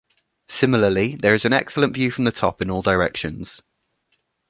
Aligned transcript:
Similarly, 0.49 1.15
there 1.15 1.35
is 1.35 1.45
an 1.45 1.53
excellent 1.53 1.93
view 1.93 2.09
from 2.09 2.23
the 2.23 2.31
top 2.31 2.59
in 2.63 2.71
all 2.71 2.81
directions. 2.81 3.61